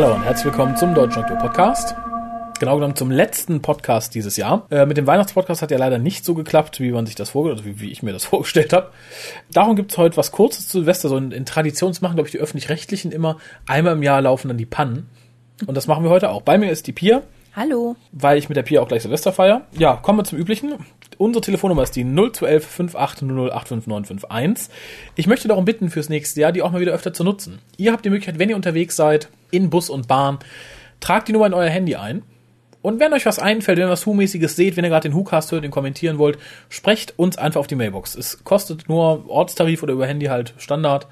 [0.00, 1.96] Hallo und herzlich willkommen zum Deutschen Oktober Podcast.
[2.60, 4.64] Genau genommen zum letzten Podcast dieses Jahr.
[4.70, 7.66] Äh, mit dem Weihnachtspodcast hat ja leider nicht so geklappt, wie man sich das vorgestellt,
[7.66, 8.92] also wie, wie ich mir das vorgestellt habe.
[9.50, 11.08] Darum gibt's heute was Kurzes zu Silvester.
[11.08, 14.56] So in, in Traditions machen, glaube ich, die Öffentlich-Rechtlichen immer einmal im Jahr laufen dann
[14.56, 15.10] die Pannen.
[15.66, 16.42] Und das machen wir heute auch.
[16.42, 17.22] Bei mir ist die Pia.
[17.56, 17.96] Hallo.
[18.12, 19.62] Weil ich mit der Pia auch gleich Silvester feier.
[19.76, 20.74] Ja, kommen wir zum Üblichen.
[21.16, 24.72] Unsere Telefonnummer ist die 0211 5800 85951.
[25.16, 27.58] Ich möchte darum bitten, fürs nächste Jahr die auch mal wieder öfter zu nutzen.
[27.78, 30.38] Ihr habt die Möglichkeit, wenn ihr unterwegs seid, in Bus und Bahn,
[31.00, 32.22] tragt die Nummer in euer Handy ein.
[32.80, 35.50] Und wenn euch was einfällt, wenn ihr was Hu-mäßiges seht, wenn ihr gerade den Hu-Cast
[35.52, 38.14] hört, den kommentieren wollt, sprecht uns einfach auf die Mailbox.
[38.14, 41.08] Es kostet nur Ortstarif oder über Handy halt Standard.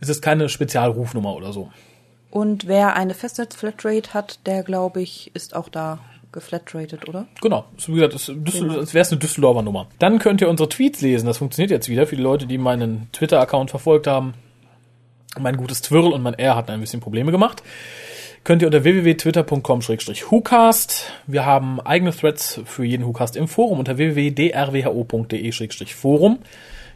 [0.00, 1.70] Es ist keine Spezialrufnummer oder so.
[2.30, 5.98] Und wer eine Festnetz-Flatrate hat, der, glaube ich, ist auch da
[6.30, 7.26] geflatrated, oder?
[7.40, 7.64] Genau.
[7.86, 9.88] Wie gesagt, das, als wäre es eine Düsseldorfer Nummer.
[9.98, 11.26] Dann könnt ihr unsere Tweets lesen.
[11.26, 14.34] Das funktioniert jetzt wieder für die Leute, die meinen Twitter-Account verfolgt haben.
[15.38, 17.62] Mein gutes Twirl und mein R hatten ein bisschen Probleme gemacht.
[18.44, 21.12] Könnt ihr unter www.twitter.com-hucast.
[21.26, 26.38] Wir haben eigene Threads für jeden Hucast im Forum unter www.drwho.de-forum.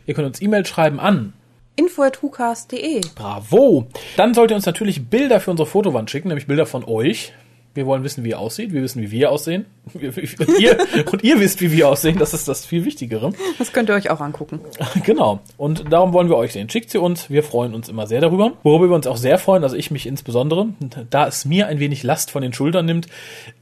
[0.06, 1.34] Ihr könnt uns E-Mail schreiben an
[1.76, 3.00] info.hucast.de.
[3.14, 3.86] Bravo!
[4.16, 7.32] Dann sollt ihr uns natürlich Bilder für unsere Fotowand schicken, nämlich Bilder von euch.
[7.74, 8.72] Wir wollen wissen, wie ihr aussieht.
[8.72, 9.66] Wir wissen, wie wir aussehen.
[9.94, 10.78] Und ihr,
[11.12, 12.18] und ihr wisst, wie wir aussehen.
[12.18, 13.32] Das ist das viel Wichtigere.
[13.58, 14.60] Das könnt ihr euch auch angucken.
[15.04, 15.40] Genau.
[15.56, 16.68] Und darum wollen wir euch sehen.
[16.70, 17.28] Schickt sie uns.
[17.30, 18.52] Wir freuen uns immer sehr darüber.
[18.62, 20.68] Worüber wir uns auch sehr freuen, also ich mich insbesondere,
[21.10, 23.08] da es mir ein wenig Last von den Schultern nimmt.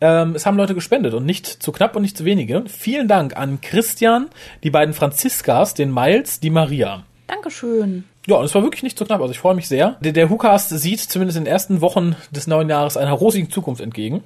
[0.01, 2.65] Ähm, es haben Leute gespendet und nicht zu knapp und nicht zu wenige.
[2.67, 4.29] Vielen Dank an Christian,
[4.63, 7.05] die beiden Franziskas, den Miles, die Maria.
[7.31, 8.05] Dankeschön.
[8.27, 9.21] Ja, und es war wirklich nicht so knapp.
[9.21, 9.97] Also ich freue mich sehr.
[10.01, 13.81] Der, der WhoCast sieht zumindest in den ersten Wochen des neuen Jahres einer rosigen Zukunft
[13.81, 14.25] entgegen.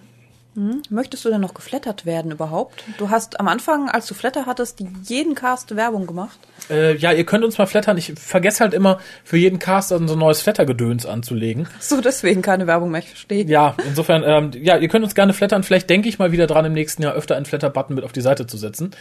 [0.54, 0.82] Hm.
[0.88, 2.84] Möchtest du denn noch geflattert werden überhaupt?
[2.98, 6.38] Du hast am Anfang, als du Flatter hattest, jeden Cast Werbung gemacht.
[6.70, 7.96] Äh, ja, ihr könnt uns mal flattern.
[7.98, 11.66] Ich vergesse halt immer, für jeden Cast so ein neues Flattergedöns anzulegen.
[11.80, 13.44] So, deswegen keine Werbung mehr, ich verstehe.
[13.44, 15.64] Ja, insofern, ähm, ja, ihr könnt uns gerne flattern.
[15.64, 18.20] Vielleicht denke ich mal wieder dran, im nächsten Jahr öfter einen Flatter-Button mit auf die
[18.20, 18.92] Seite zu setzen.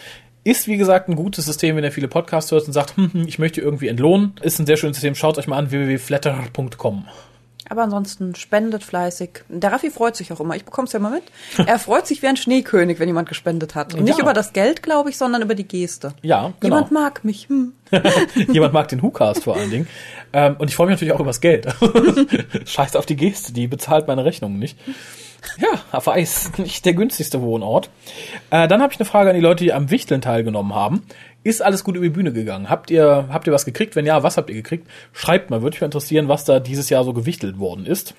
[0.44, 3.28] Ist, wie gesagt, ein gutes System, wenn ihr viele Podcasts hört und sagt, hm, hm,
[3.28, 4.34] ich möchte irgendwie entlohnen.
[4.42, 5.16] Ist ein sehr schönes System.
[5.16, 7.06] Schaut euch mal an, www.flatter.com.
[7.70, 9.44] Aber ansonsten spendet fleißig.
[9.48, 10.56] Der Raffi freut sich auch immer.
[10.56, 11.24] Ich bekomme es ja immer mit.
[11.68, 13.94] Er freut sich wie ein Schneekönig, wenn jemand gespendet hat.
[13.94, 14.06] Und ja.
[14.06, 16.14] nicht über das Geld, glaube ich, sondern über die Geste.
[16.22, 16.76] Ja, genau.
[16.76, 17.48] Jemand mag mich.
[17.48, 17.74] Hm.
[18.52, 19.88] jemand mag den WhoCast vor allen Dingen.
[20.34, 21.68] Ähm, und ich freue mich natürlich auch über das Geld.
[22.66, 24.78] Scheiß auf die Geste, die bezahlt meine Rechnungen nicht.
[25.58, 27.90] Ja, Weiß, nicht der günstigste Wohnort.
[28.50, 31.04] Äh, dann habe ich eine Frage an die Leute, die am Wichteln teilgenommen haben.
[31.44, 32.70] Ist alles gut über die Bühne gegangen?
[32.70, 33.96] Habt ihr, habt ihr was gekriegt?
[33.96, 34.88] Wenn ja, was habt ihr gekriegt?
[35.12, 38.16] Schreibt mal, würde mich mal interessieren, was da dieses Jahr so gewichtelt worden ist.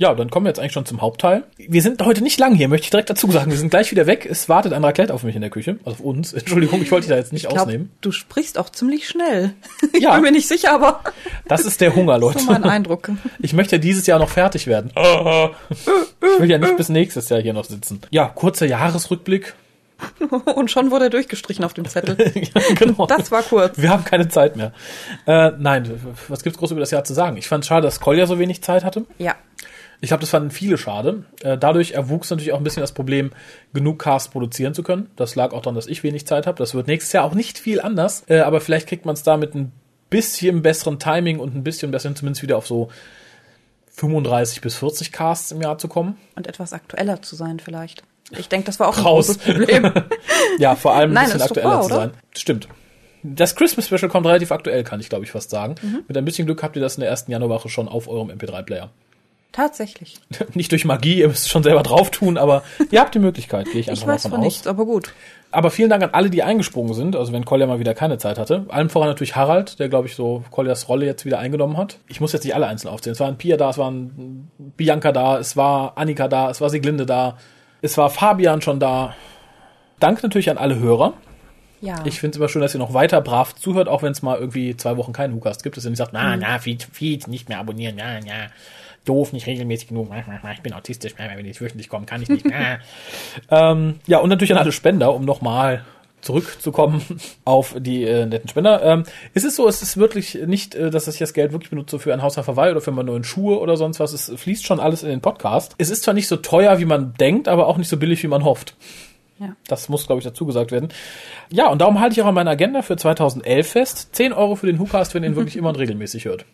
[0.00, 1.42] Ja, dann kommen wir jetzt eigentlich schon zum Hauptteil.
[1.56, 3.50] Wir sind heute nicht lang hier, möchte ich direkt dazu sagen.
[3.50, 4.28] Wir sind gleich wieder weg.
[4.30, 5.80] Es wartet ein Raclette auf mich in der Küche.
[5.84, 6.32] Also auf uns.
[6.34, 7.90] Entschuldigung, ich wollte dich da jetzt nicht ich glaub, ausnehmen.
[8.00, 9.54] Du sprichst auch ziemlich schnell.
[9.92, 10.14] Ich ja.
[10.14, 11.02] bin mir nicht sicher, aber.
[11.48, 12.34] Das ist der Hunger, Leute.
[12.38, 13.10] Das ist mein Eindruck.
[13.40, 14.92] Ich möchte ja dieses Jahr noch fertig werden.
[16.20, 18.00] Ich will ja nicht bis nächstes Jahr hier noch sitzen.
[18.10, 19.54] Ja, kurzer Jahresrückblick.
[20.54, 22.16] Und schon wurde er durchgestrichen auf dem Zettel.
[22.34, 23.06] ja, genau.
[23.06, 23.78] Das war kurz.
[23.78, 24.72] Wir haben keine Zeit mehr.
[25.26, 27.36] Äh, nein, was gibt's groß über das Jahr zu sagen?
[27.36, 29.06] Ich fand es schade, dass Kolja so wenig Zeit hatte.
[29.18, 29.34] Ja.
[30.00, 31.24] Ich glaube, das fanden viele schade.
[31.42, 33.32] Äh, dadurch erwuchs natürlich auch ein bisschen das Problem,
[33.72, 35.10] genug Cast produzieren zu können.
[35.16, 36.58] Das lag auch daran, dass ich wenig Zeit habe.
[36.58, 38.22] Das wird nächstes Jahr auch nicht viel anders.
[38.28, 39.72] Äh, aber vielleicht kriegt man es da mit ein
[40.10, 42.90] bisschen besseren Timing und ein bisschen besseren, zumindest wieder auf so
[43.90, 46.16] 35 bis 40 Casts im Jahr zu kommen.
[46.36, 48.04] Und etwas aktueller zu sein vielleicht.
[48.36, 49.26] Ich denke, das war auch ein Raus.
[49.26, 49.92] großes Problem.
[50.58, 52.10] ja, vor allem ein Nein, bisschen aktueller wahr, zu sein.
[52.36, 52.68] Stimmt.
[53.22, 55.74] Das Christmas Special kommt relativ aktuell, kann ich glaube ich fast sagen.
[55.82, 56.04] Mhm.
[56.06, 58.90] Mit ein bisschen Glück habt ihr das in der ersten Januarwoche schon auf eurem MP3-Player.
[59.52, 60.16] Tatsächlich.
[60.54, 63.66] Nicht durch Magie, ihr müsst es schon selber drauf tun, aber ihr habt die Möglichkeit,
[63.70, 64.40] gehe ich einfach ich mal von aus.
[64.40, 65.14] Nichts, aber gut.
[65.50, 68.38] Aber vielen Dank an alle, die eingesprungen sind, also wenn Kolja mal wieder keine Zeit
[68.38, 68.66] hatte.
[68.68, 71.98] Allem voran natürlich Harald, der, glaube ich, so Koljas Rolle jetzt wieder eingenommen hat.
[72.06, 73.14] Ich muss jetzt nicht alle einzeln aufzählen.
[73.14, 77.06] Es waren Pia da, es waren Bianca da, es war Annika da, es war Siglinde
[77.06, 77.38] da,
[77.82, 79.14] es war Fabian schon da.
[80.00, 81.14] Danke natürlich an alle Hörer.
[81.80, 82.04] Ja.
[82.04, 84.38] Ich finde es immer schön, dass ihr noch weiter brav zuhört, auch wenn es mal
[84.38, 87.48] irgendwie zwei Wochen keinen Hookast gibt, dass ihr nicht sagt, na, na, Feed, Feed, nicht
[87.48, 88.48] mehr abonnieren, na, na
[89.04, 90.10] doof, nicht regelmäßig genug,
[90.52, 92.44] ich bin autistisch, wenn ich wöchentlich komme, kann ich nicht.
[93.50, 95.84] ähm, ja, und natürlich an alle Spender, um nochmal
[96.20, 97.02] zurückzukommen
[97.44, 98.82] auf die äh, netten Spender.
[98.82, 99.04] Ähm,
[99.34, 102.12] ist es so, es ist wirklich nicht, äh, dass ich das Geld wirklich benutze für
[102.12, 104.12] ein Haus Hausverweih oder für meine neuen Schuhe oder sonst was.
[104.12, 105.74] Es fließt schon alles in den Podcast.
[105.78, 108.28] Es ist zwar nicht so teuer, wie man denkt, aber auch nicht so billig, wie
[108.28, 108.74] man hofft.
[109.38, 109.54] Ja.
[109.68, 110.88] Das muss, glaube ich, dazu gesagt werden.
[111.50, 114.08] Ja, und darum halte ich auch an meiner Agenda für 2011 fest.
[114.12, 116.44] 10 Euro für den Hookast, wenn ihr ihn wirklich immer und regelmäßig hört.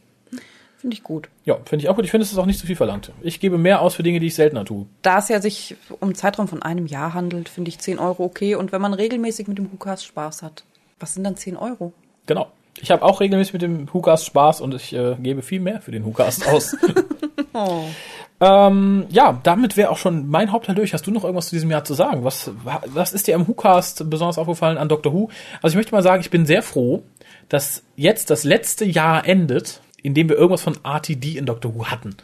[0.85, 1.31] Finde ich gut.
[1.47, 2.05] Ja, finde ich auch gut.
[2.05, 3.11] Ich finde, es ist auch nicht zu viel verlangt.
[3.23, 4.85] Ich gebe mehr aus für Dinge, die ich seltener tue.
[5.01, 8.23] Da es ja sich um einen Zeitraum von einem Jahr handelt, finde ich 10 Euro
[8.23, 8.55] okay.
[8.55, 10.65] Und wenn man regelmäßig mit dem Hukas Spaß hat,
[11.01, 11.95] was sind dann 10 Euro?
[12.27, 12.49] Genau.
[12.83, 15.91] Ich habe auch regelmäßig mit dem Hukas Spaß und ich äh, gebe viel mehr für
[15.91, 16.77] den Hukas aus.
[17.55, 17.85] oh.
[18.41, 20.93] Ähm, ja, damit wäre auch schon mein Hauptteil durch.
[20.93, 22.25] Hast du noch irgendwas zu diesem Jahr zu sagen?
[22.25, 22.51] Was,
[22.85, 25.31] was ist dir am WhoCast besonders aufgefallen an Doctor Who?
[25.63, 27.05] Also ich möchte mal sagen, ich bin sehr froh,
[27.49, 31.87] dass jetzt das letzte Jahr endet, in dem wir irgendwas von RTD in Doctor Who
[31.87, 32.15] hatten.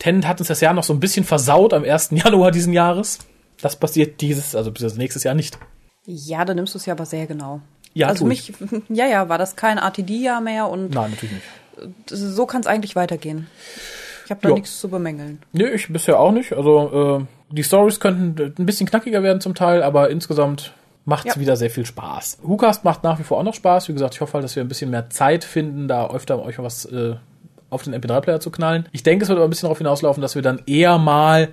[0.00, 2.10] Tennant hat uns das Jahr noch so ein bisschen versaut am 1.
[2.12, 3.20] Januar diesen Jahres.
[3.62, 5.58] Das passiert dieses, also bis nächstes Jahr nicht.
[6.06, 7.60] Ja, da nimmst du es ja aber sehr genau.
[7.94, 8.52] Ja, also mich,
[8.88, 12.08] ja, ja, war das kein RTD-Jahr mehr und Nein, natürlich nicht.
[12.08, 13.46] so kann es eigentlich weitergehen.
[14.24, 15.40] Ich habe da nichts zu bemängeln.
[15.52, 16.52] Nee, ich bisher auch nicht.
[16.52, 20.72] Also äh, die Stories könnten ein bisschen knackiger werden zum Teil, aber insgesamt
[21.04, 21.40] macht's Ja.
[21.40, 22.38] wieder sehr viel Spaß.
[22.42, 23.88] WhoCast macht nach wie vor auch noch Spaß.
[23.88, 26.58] Wie gesagt, ich hoffe halt, dass wir ein bisschen mehr Zeit finden, da öfter euch
[26.58, 27.14] was äh,
[27.70, 28.88] auf den MP3-Player zu knallen.
[28.92, 31.48] Ich denke, es wird aber ein bisschen darauf hinauslaufen, dass wir dann eher mal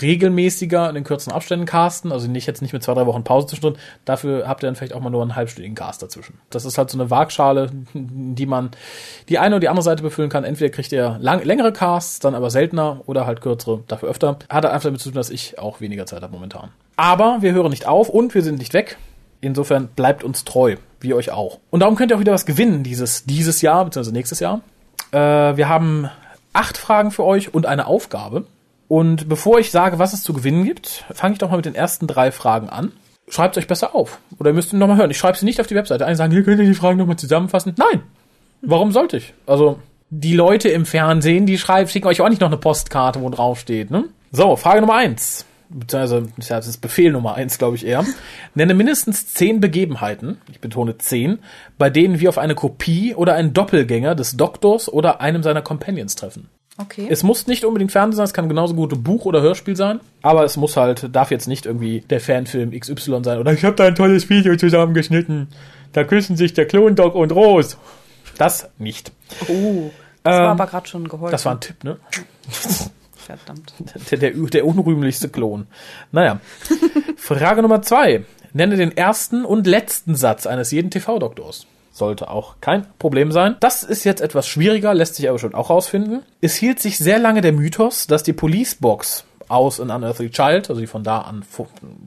[0.00, 3.48] regelmäßiger in den kürzen Abständen casten, also nicht jetzt nicht mit zwei, drei Wochen Pause
[3.48, 6.38] zwischendrin, dafür habt ihr dann vielleicht auch mal nur einen halbstündigen Cast dazwischen.
[6.50, 8.70] Das ist halt so eine Waagschale, die man
[9.28, 10.44] die eine oder die andere Seite befüllen kann.
[10.44, 14.38] Entweder kriegt ihr lang, längere Casts, dann aber seltener oder halt kürzere, dafür öfter.
[14.48, 16.70] Hat einfach damit zu tun, dass ich auch weniger Zeit habe momentan.
[16.98, 18.98] Aber wir hören nicht auf und wir sind nicht weg.
[19.40, 21.60] Insofern bleibt uns treu, wie euch auch.
[21.70, 24.62] Und darum könnt ihr auch wieder was gewinnen dieses, dieses Jahr, beziehungsweise nächstes Jahr.
[25.12, 26.10] Äh, wir haben
[26.52, 28.46] acht Fragen für euch und eine Aufgabe.
[28.88, 31.76] Und bevor ich sage, was es zu gewinnen gibt, fange ich doch mal mit den
[31.76, 32.90] ersten drei Fragen an.
[33.28, 34.18] Schreibt euch besser auf.
[34.40, 35.12] Oder ihr müsst ihn nochmal hören.
[35.12, 36.04] Ich schreibe sie nicht auf die Webseite.
[36.04, 37.74] Einige sagen, hier könnt ihr die Fragen nochmal zusammenfassen.
[37.76, 38.02] Nein.
[38.60, 39.34] Warum sollte ich?
[39.46, 39.78] Also,
[40.10, 43.60] die Leute im Fernsehen, die schreiben, schicken euch auch nicht noch eine Postkarte, wo drauf
[43.60, 44.06] steht, ne?
[44.32, 45.46] So, Frage Nummer eins.
[45.70, 48.04] Beziehungsweise, das ist Befehl Nummer eins, glaube ich eher.
[48.54, 51.40] Nenne mindestens zehn Begebenheiten, ich betone zehn,
[51.76, 56.16] bei denen wir auf eine Kopie oder einen Doppelgänger des Doktors oder einem seiner Companions
[56.16, 56.48] treffen.
[56.80, 57.08] Okay.
[57.10, 60.00] Es muss nicht unbedingt Fernsehen sein, es kann genauso gut ein Buch oder Hörspiel sein,
[60.22, 63.74] aber es muss halt, darf jetzt nicht irgendwie der Fanfilm XY sein oder ich habe
[63.74, 65.48] da ein tolles Video zusammengeschnitten.
[65.92, 67.76] Da küssen sich der Klondog und Rose.
[68.36, 69.10] Das nicht.
[69.48, 69.90] oh,
[70.22, 71.32] das war Ähm, aber gerade schon geholfen.
[71.32, 71.96] Das war ein Tipp, ne?
[73.36, 73.72] verdammt.
[74.10, 75.66] Der, der, der unrühmlichste Klon.
[76.12, 76.40] Naja.
[77.16, 78.24] Frage Nummer zwei.
[78.52, 81.66] Nenne den ersten und letzten Satz eines jeden TV-Doktors.
[81.92, 83.56] Sollte auch kein Problem sein.
[83.60, 86.22] Das ist jetzt etwas schwieriger, lässt sich aber schon auch rausfinden.
[86.40, 90.80] Es hielt sich sehr lange der Mythos, dass die Police-Box aus in Unearthly Child, also
[90.80, 91.44] die von da an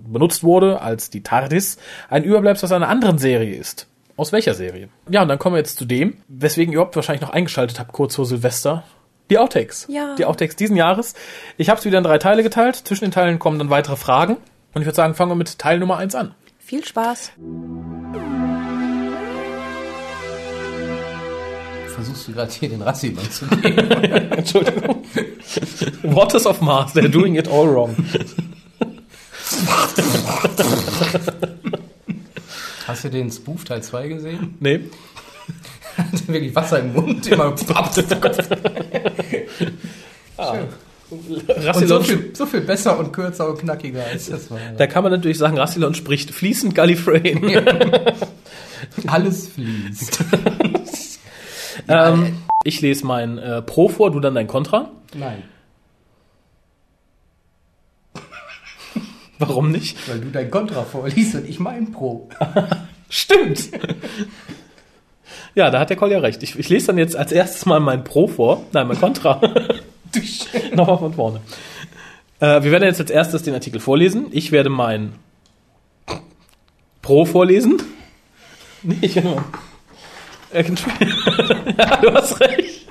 [0.07, 1.77] benutzt wurde als die TARDIS,
[2.09, 3.87] ein Überbleibsel aus einer anderen Serie ist.
[4.15, 4.89] Aus welcher Serie?
[5.09, 7.91] Ja, und dann kommen wir jetzt zu dem, weswegen ihr überhaupt wahrscheinlich noch eingeschaltet habt,
[7.91, 8.83] kurz vor Silvester.
[9.31, 9.85] Die Outtakes.
[9.87, 10.15] Ja.
[10.15, 11.13] Die Outtakes diesen Jahres.
[11.55, 12.75] Ich habe es wieder in drei Teile geteilt.
[12.75, 14.35] Zwischen den Teilen kommen dann weitere Fragen.
[14.73, 16.35] Und ich würde sagen, fangen wir mit Teil Nummer eins an.
[16.59, 17.31] Viel Spaß.
[21.95, 23.77] Versuchst du gerade hier den Rassi zu geben?
[24.31, 25.05] Entschuldigung.
[26.03, 27.95] Waters of Mars, they're doing it all wrong.
[32.85, 34.57] Hast du den Spoof Teil 2 gesehen?
[34.59, 34.81] Nee.
[35.97, 37.45] Hat wirklich Wasser im Mund, immer
[41.11, 44.59] Und so Rassilon, viel, so viel besser und kürzer und knackiger als das war.
[44.77, 47.43] da kann man natürlich sagen, Rassilon spricht fließend Gallifreyan.
[49.07, 50.23] Alles fließt.
[51.89, 54.89] ähm, ich lese mein äh, Pro vor, du dann dein Contra.
[55.13, 55.43] Nein,
[59.41, 60.07] Warum nicht?
[60.07, 62.29] weil du dein Kontra vorliest und ich mein Pro.
[63.09, 63.69] Stimmt.
[65.55, 66.41] Ja, da hat der Collier recht.
[66.43, 68.63] Ich, ich lese dann jetzt als erstes mal mein Pro vor.
[68.71, 69.41] Nein, mein Contra.
[70.75, 71.41] Nochmal von vorne.
[72.39, 74.27] Äh, wir werden jetzt als erstes den Artikel vorlesen.
[74.31, 75.13] Ich werde mein
[77.01, 77.81] Pro vorlesen.
[78.83, 79.43] Nee, ich werde mal.
[80.53, 80.63] Äh,
[81.77, 82.87] ja, du hast recht.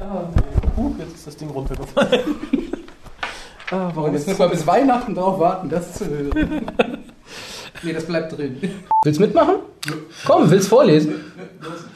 [0.00, 0.28] Ah,
[0.76, 2.20] uh, jetzt ist das Ding runtergefallen.
[3.72, 6.70] ah, warum jetzt müssen wir bis Weihnachten drauf warten, das zu hören.
[7.82, 8.60] Nee, das bleibt drin.
[9.04, 9.56] Willst mitmachen?
[10.24, 11.14] Komm, willst vorlesen?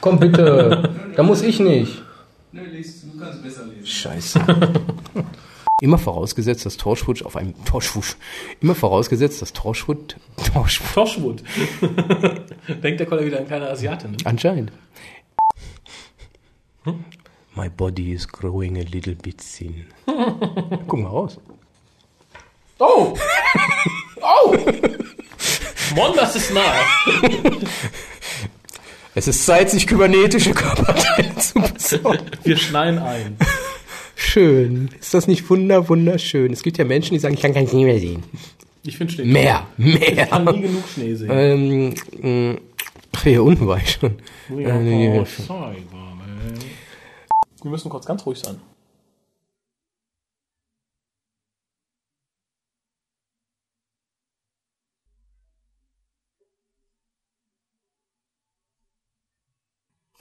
[0.01, 0.91] Komm bitte.
[1.17, 2.03] Da muss ich nicht.
[2.53, 3.87] Nö, liest, du kannst besser lesen.
[3.87, 4.41] Scheiße.
[5.81, 8.17] Immer vorausgesetzt, dass Torchwood auf einem Torchwood.
[8.61, 10.17] Immer vorausgesetzt, dass Torchwood.
[10.53, 10.95] Torchwood.
[10.95, 11.43] Toshwood.
[12.83, 14.11] Denkt der Kollege wieder an kleine Asiatin.
[14.13, 14.17] Ne?
[14.25, 14.73] Anscheinend.
[17.55, 19.87] My body is growing a little bit thin.
[20.87, 21.39] Guck mal raus.
[22.79, 23.17] Oh!
[24.23, 24.55] Oh!
[25.95, 26.81] Mon, das ist nahe.
[29.15, 32.27] Es ist Zeit, sich kybernetische Körperteile zu besorgen.
[32.45, 33.37] Wir schneien ein.
[34.15, 34.89] Schön.
[35.01, 36.53] Ist das nicht wunder, wunderschön?
[36.53, 38.23] Es gibt ja Menschen, die sagen, ich kann kein Schnee mehr sehen.
[38.85, 39.25] Ich finde Schnee.
[39.25, 40.53] Mehr, Ich kann mehr.
[40.55, 41.31] nie genug Schnee sehen.
[41.33, 41.95] Ähm,
[42.53, 42.59] mh,
[43.17, 44.17] ach, hier unten war ich schon.
[44.57, 45.85] Ja, Äh, nee, Scheibe, ey.
[47.63, 48.57] Wir müssen kurz ganz ruhig sein.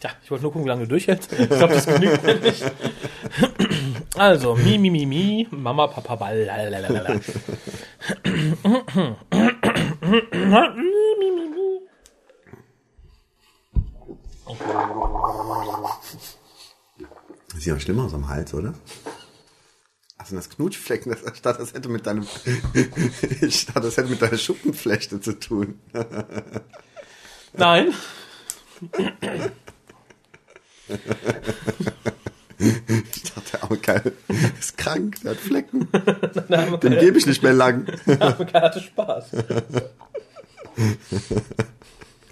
[0.01, 1.33] Ja, ich wollte nur gucken, wie lange du durchhältst.
[1.33, 2.63] Ich glaube, das genügt mir nicht.
[4.15, 6.43] Also, mi, mi, mi, mi, Mama, Papa, Ball.
[6.43, 7.19] lalalala.
[17.49, 18.73] Das sieht ja schlimmer aus am Hals, oder?
[20.17, 21.11] Ach, sind das Knutschflecken?
[21.11, 22.27] Das, dachte, das hätte mit deinem,
[23.41, 25.79] ich dachte, das hätte mit deiner Schuppenflechte zu tun.
[27.53, 27.93] Nein.
[32.61, 34.11] Ich dachte, oh geil,
[34.59, 35.87] ist krank, der hat Flecken.
[36.83, 37.87] Dem gebe ich nicht mehr lang.
[38.05, 39.31] Er hatte Spaß.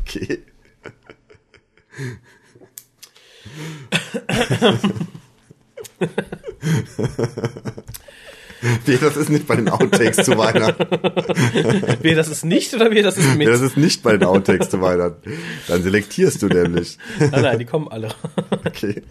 [0.02, 0.44] Okay.
[8.86, 10.88] Nee, das ist nicht bei den Outtakes zu Weihnachten.
[12.02, 13.40] Wer das ist nicht oder wer das ist mit?
[13.40, 15.34] Nee, das ist nicht bei den Outtakes zu Weihnachten.
[15.68, 16.98] Dann selektierst du nämlich.
[17.20, 18.10] Nein, nein, die kommen alle.
[18.66, 19.04] Okay.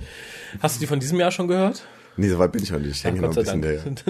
[0.61, 1.85] Hast du die von diesem Jahr schon gehört?
[2.17, 2.93] Nee, so weit bin ich noch nicht.
[2.93, 4.03] Ich hänge noch ein bisschen Dank.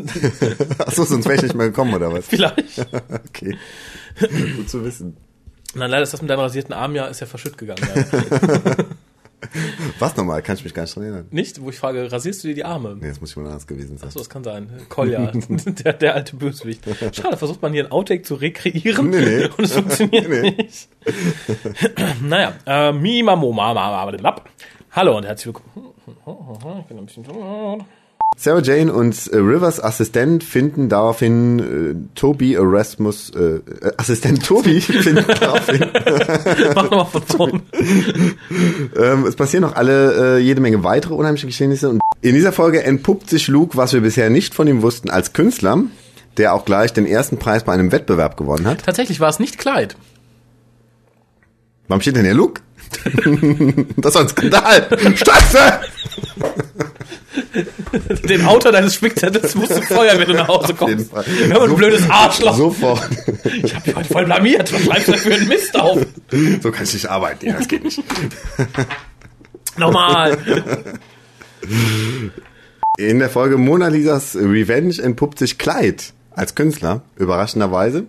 [0.78, 2.26] Achso, sonst wäre ich nicht mehr gekommen, oder was?
[2.26, 2.86] Vielleicht.
[3.28, 3.56] Okay.
[4.56, 5.16] Gut zu wissen.
[5.74, 7.82] Nein, leider ist das mit deinem rasierten Arm ja, ist ja verschütt gegangen.
[7.94, 8.04] Ja.
[9.98, 10.42] Was nochmal?
[10.42, 11.26] Kann ich mich gar nicht dran erinnern.
[11.30, 11.60] Nicht?
[11.60, 12.96] Wo ich frage, rasierst du dir die Arme?
[13.00, 14.08] Nee, das muss jemand anders gewesen sein.
[14.08, 14.68] Achso, das kann sein.
[14.88, 15.30] Kolja,
[15.66, 16.82] der, der alte Bösewicht.
[17.12, 19.48] Schade, versucht man hier ein Outtake zu rekreieren Nee, nee.
[19.56, 20.50] und es funktioniert Nee.
[20.50, 20.88] nicht.
[22.22, 24.12] naja, äh, Mimamo, Mama,
[24.92, 25.92] Hallo und herzlich willkommen.
[26.80, 27.24] Ich bin ein bisschen
[28.34, 34.80] Sarah Jane und äh, Rivers Assistent finden daraufhin äh, Toby Erasmus, äh, äh, Assistent Toby
[34.82, 35.86] finden daraufhin,
[36.74, 37.62] Mach nochmal von vorne.
[38.96, 42.82] ähm, es passieren noch alle, äh, jede Menge weitere unheimliche Geschehnisse und in dieser Folge
[42.82, 45.84] entpuppt sich Luke, was wir bisher nicht von ihm wussten, als Künstler,
[46.36, 48.84] der auch gleich den ersten Preis bei einem Wettbewerb gewonnen hat.
[48.84, 49.96] Tatsächlich war es nicht Kleid.
[51.88, 52.60] Warum steht denn hier Luke?
[53.96, 54.88] das war ein Skandal!
[55.14, 55.80] Stotze!
[58.28, 61.10] Den Autor deines Spickzettels musst du feuern, wenn du nach Hause kommst.
[61.48, 62.56] Ja, aber du blödes Arschloch.
[62.56, 63.02] Sofort.
[63.62, 64.72] Ich hab dich heute voll blamiert.
[64.72, 66.06] Was schreibst du denn für einen Mist auf?
[66.62, 67.46] So kann ich nicht arbeiten.
[67.46, 68.02] Ja, das geht nicht.
[69.76, 70.38] Nochmal.
[72.98, 78.04] In der Folge Mona Lisas Revenge entpuppt sich Clyde als Künstler, überraschenderweise.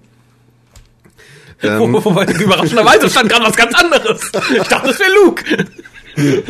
[1.64, 4.22] Ähm, Wo- Wobei, überraschenderweise stand gerade was ganz anderes.
[4.56, 5.44] Ich dachte, das wäre Luke.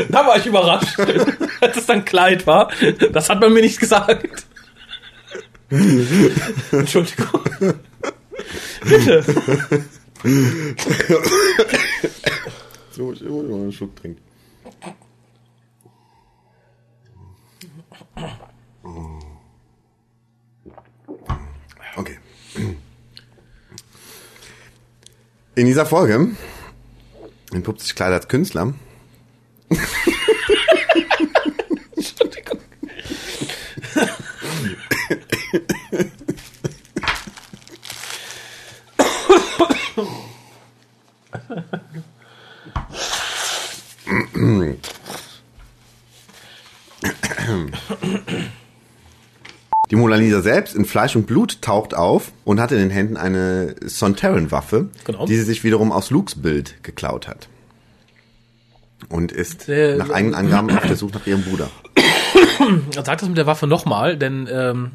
[0.09, 0.97] Da war ich überrascht,
[1.61, 2.71] als es dann Kleid war.
[3.11, 4.45] Das hat man mir nicht gesagt.
[6.71, 7.41] Entschuldigung.
[8.85, 9.23] Bitte.
[12.91, 14.21] so, ich muss mal einen Schluck trinken.
[25.57, 26.29] In dieser Folge
[27.51, 28.75] entpuppt sich Clyde als Künstler.
[31.95, 32.59] Entschuldigung.
[49.89, 53.15] Die Mona Lisa selbst in Fleisch und Blut taucht auf und hat in den Händen
[53.17, 55.25] eine Sontaran-Waffe, Genau.
[55.25, 57.47] die sie sich wiederum aus Lukes Bild geklaut hat.
[59.09, 61.69] Und ist Sehr- nach eigenen Angaben auf der Suche nach ihrem Bruder.
[62.93, 64.91] Sag das mit der Waffe nochmal, denn ähm,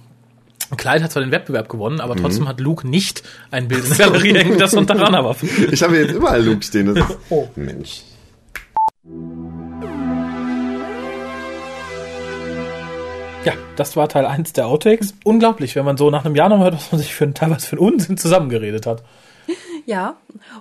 [0.76, 3.98] Clyde hat zwar den Wettbewerb gewonnen, aber trotzdem hat Luke nicht ein Bild in der
[4.08, 5.46] Galerie hängen mit der Sontarana-Waffe.
[5.70, 6.94] Ich habe jetzt überall Luke stehen.
[6.94, 7.48] Das ist, Oh.
[7.56, 8.02] Mensch.
[13.44, 15.14] Ja, das war Teil 1 der Outtakes.
[15.24, 17.66] Unglaublich, wenn man so nach einem Jahr noch hört, was man sich für einen, teilweise
[17.66, 19.02] für einen Unsinn zusammengeredet hat.
[19.84, 20.14] Ja,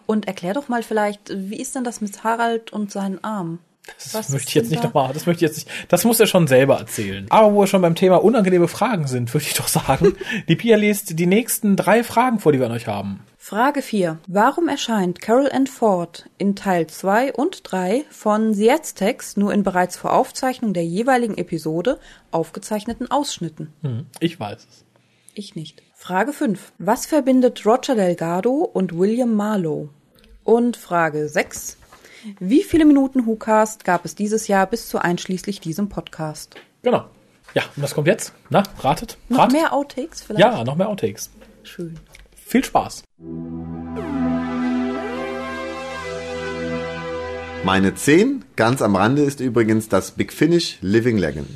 [0.07, 3.59] und erklär doch mal vielleicht, wie ist denn das mit Harald und seinen Arm?
[3.97, 4.87] Das Was möchte ich jetzt nicht da?
[4.87, 7.27] nochmal, das möchte ich jetzt nicht, das muss er schon selber erzählen.
[7.29, 10.15] Aber wo wir schon beim Thema unangenehme Fragen sind, würde ich doch sagen,
[10.47, 13.21] die Pia liest die nächsten drei Fragen vor, die wir an euch haben.
[13.43, 14.19] Frage 4.
[14.27, 19.63] Warum erscheint Carol Ann Ford in Teil 2 und 3 von The Aztecs nur in
[19.63, 23.73] bereits vor Aufzeichnung der jeweiligen Episode aufgezeichneten Ausschnitten?
[23.81, 24.85] Hm, ich weiß es.
[25.33, 25.81] Ich nicht.
[25.95, 26.71] Frage 5.
[26.77, 29.89] Was verbindet Roger Delgado und William Marlowe?
[30.43, 31.77] Und Frage 6.
[32.39, 36.57] Wie viele Minuten WhoCast gab es dieses Jahr bis zu einschließlich diesem Podcast?
[36.83, 37.05] Genau.
[37.55, 38.33] Ja, und was kommt jetzt?
[38.51, 39.17] Na, ratet?
[39.29, 39.53] Noch ratet?
[39.53, 40.41] mehr Outtakes vielleicht?
[40.41, 41.31] Ja, noch mehr Outtakes.
[41.63, 41.99] Schön.
[42.51, 43.03] Viel Spaß.
[47.63, 51.47] Meine 10, ganz am Rande, ist übrigens das Big Finish Living Legend.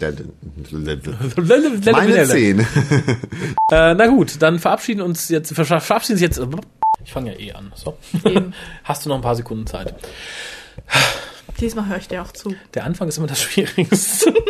[1.92, 2.66] Meine 10.
[3.72, 6.40] Äh, na gut, dann verabschieden uns jetzt, ver- verabschieden Sie jetzt.
[7.04, 7.74] Ich fange ja eh an.
[7.76, 7.98] So.
[8.86, 9.96] Hast du noch ein paar Sekunden Zeit?
[11.60, 12.56] Diesmal höre ich dir auch zu.
[12.74, 14.34] Der Anfang ist immer das Schwierigste.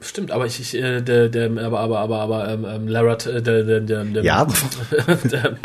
[0.00, 3.42] Stimmt, aber ich, ich äh, der, der, aber, aber, aber, aber, ähm, ähm, Larat, äh,
[3.42, 4.44] der, der, der, der, Ja.
[5.24, 5.56] der,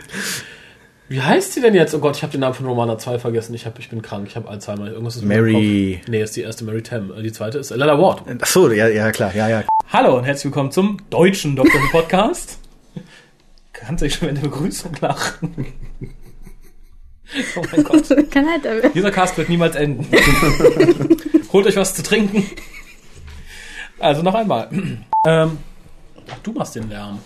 [1.08, 1.94] wie heißt sie denn jetzt?
[1.94, 3.54] Oh Gott, ich habe den Namen von Romana 2 vergessen.
[3.54, 4.88] Ich, hab, ich bin krank, ich habe Alzheimer.
[4.88, 6.08] Irgendwas ist mit Mary- Kopf.
[6.10, 7.12] Nee, ist die erste Mary Tam.
[7.16, 8.24] Äh, Die zweite ist Lella Ward.
[8.42, 9.64] Ach so, ja, ja, klar, ja, ja.
[9.92, 11.72] Hallo und herzlich willkommen zum deutschen Dr.
[11.80, 12.58] Who Podcast.
[13.74, 15.68] Kannst du schon in der Begrüßung lachen?
[17.56, 18.04] Oh mein Gott.
[18.32, 18.96] Kann halt.
[18.96, 20.08] Dieser Cast wird niemals enden.
[21.54, 22.44] Holt euch was zu trinken.
[24.04, 24.70] Also noch einmal.
[25.26, 25.58] Ähm,
[26.30, 27.18] ach, du machst den Lärm.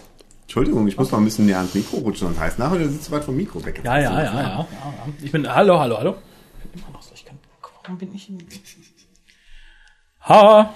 [0.43, 3.05] Entschuldigung, ich muss noch ein bisschen näher ans Mikro rutschen und heißt nachher, du sitzt
[3.05, 3.81] zu weit vom Mikro weg.
[3.83, 4.67] Ja, ja, ja, ja.
[5.23, 5.51] Ich bin.
[5.51, 6.15] Hallo, hallo, hallo.
[6.63, 7.09] Ich bin immer noch so.
[7.15, 7.39] Ich kann,
[7.81, 8.37] warum bin ich in.
[10.29, 10.73] Ha.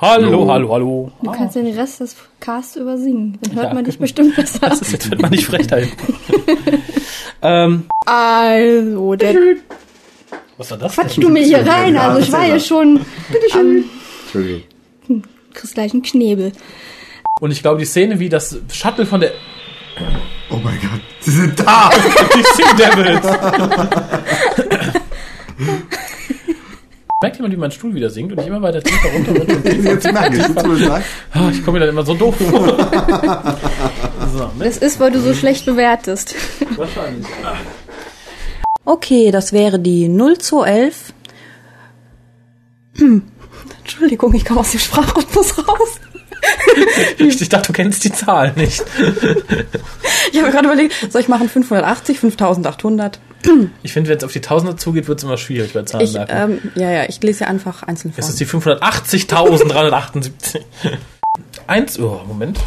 [0.00, 0.52] Hallo, Hallo.
[0.52, 1.12] hallo, hallo.
[1.22, 3.36] Du kannst den Rest des Casts übersingen.
[3.42, 4.60] Dann hört Ja, man dich bestimmt besser.
[4.68, 6.14] Das ist, jetzt wird man nicht frech da hinten.
[7.42, 9.34] ähm, Also, der
[10.56, 10.94] was war das?
[10.94, 11.96] quatsch du mir hier rein.
[11.96, 13.00] Also ich war ja schon
[13.54, 13.84] am
[14.22, 14.62] Entschuldigung.
[15.54, 16.52] Kriegst gleich einen Knebel.
[17.40, 19.32] Und ich glaube, die Szene, wie das Shuttle von der.
[20.50, 21.90] Oh mein Gott, sie sind da!
[22.34, 23.24] Die Sea Devils!
[27.22, 29.64] Merkt jemand, wie mein Stuhl wieder sinkt und ich immer weiter tiefer runter runter und
[29.64, 30.90] tiefer Jetzt merke ich.
[31.32, 32.66] Ah, Ich komme mir dann immer so doof vor.
[34.32, 34.64] so, ne?
[34.64, 36.34] Das ist, weil du so schlecht bewertest.
[36.76, 37.26] Wahrscheinlich.
[38.84, 41.14] Okay, das wäre die 0 zu 11.
[43.84, 46.00] Entschuldigung, ich komme aus dem Sprachrhythmus raus.
[47.16, 48.84] Ich, ich dachte, du kennst die Zahl nicht.
[50.30, 53.18] Ich habe gerade überlegt, soll ich machen 580, 5800?
[53.82, 56.14] Ich finde, wenn es auf die Tausender zugeht, wird es immer schwierig bei Zahlen Ich,
[56.28, 58.22] ähm, ja, ja, ich lese ja einfach einzeln vor.
[58.22, 60.60] Es ist die 580.378.
[61.66, 62.60] Eins, oh, Moment.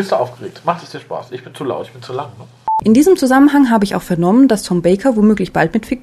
[0.00, 0.62] Bist du aufgeregt?
[0.64, 1.26] Macht es dir Spaß?
[1.32, 2.30] Ich bin zu laut, ich bin zu lang.
[2.38, 2.46] Ne?
[2.84, 6.00] In diesem Zusammenhang habe ich auch vernommen, dass Tom Baker womöglich bald mit Fick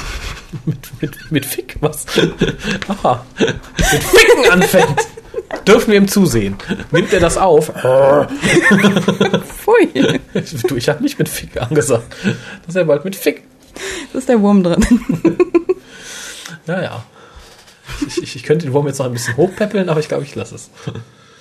[0.64, 2.06] Mit, mit, mit Fick, was?
[2.88, 3.26] Aha.
[3.38, 5.06] Mit Ficken anfängt.
[5.68, 6.56] Dürfen wir ihm zusehen?
[6.92, 7.66] Nimmt er das auf?
[9.58, 10.18] Pfui,
[10.66, 12.16] Du, ich habe nicht mit Fick angesagt.
[12.24, 13.42] Das ist er bald mit Fick.
[14.14, 14.82] da ist der Wurm drin.
[16.66, 17.04] Ja, ja.
[18.06, 20.34] Ich, ich, ich könnte den Wurm jetzt noch ein bisschen hochpäppeln, aber ich glaube, ich
[20.34, 20.70] lasse es.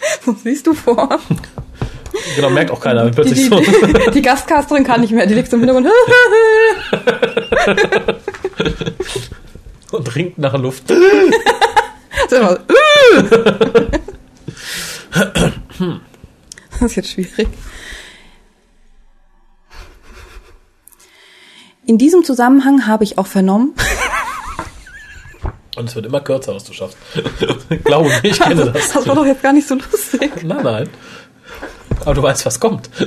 [0.25, 1.19] Was siehst du vor?
[2.35, 3.09] Genau, merkt auch keiner.
[3.09, 3.59] Die, die, so.
[3.59, 5.87] die, die Gastcasterin kann nicht mehr, die liegt so im Hintergrund.
[9.91, 10.83] und ringt nach Luft.
[12.29, 12.37] So
[16.79, 17.47] Das ist jetzt schwierig.
[21.85, 23.75] In diesem Zusammenhang habe ich auch vernommen,
[25.75, 26.97] Und es wird immer kürzer, was du schaffst.
[27.83, 28.93] Glaube mir, ich kenne das.
[28.93, 30.31] das war doch jetzt gar nicht so lustig.
[30.43, 30.89] Nein, nein.
[32.01, 32.89] Aber du weißt, was kommt.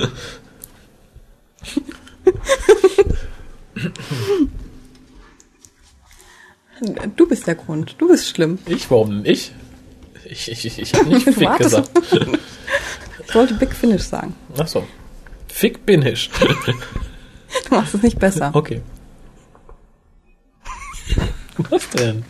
[7.17, 7.95] Du bist der Grund.
[7.97, 8.57] Du bist schlimm.
[8.65, 9.51] Ich, warum ich?
[10.23, 11.89] Ich, ich, ich, ich habe nicht Fick gesagt.
[13.27, 14.33] Ich wollte Big Finish sagen.
[14.57, 14.87] Ach so.
[15.49, 16.29] Fick bin ich.
[17.67, 18.51] Du machst es nicht besser.
[18.53, 18.81] Okay.
[21.69, 22.23] Was denn?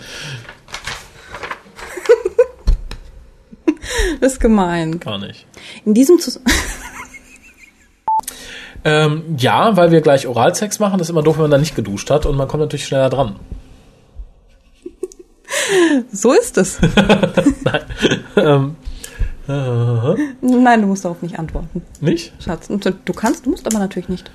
[4.20, 5.00] Das ist gemein.
[5.00, 5.46] Gar nicht.
[5.86, 6.56] In diesem Zusammenhang.
[8.86, 10.98] Ähm, ja, weil wir gleich Oralsex machen.
[11.00, 12.26] Das ist immer doof, wenn man da nicht geduscht hat.
[12.26, 13.36] Und man kommt natürlich schneller dran.
[16.12, 16.80] So ist es.
[18.36, 18.76] Ähm,
[20.42, 22.34] Nein, du musst darauf nicht antworten, nicht?
[22.40, 22.68] Schatz.
[22.68, 24.30] Du kannst, du musst aber natürlich nicht.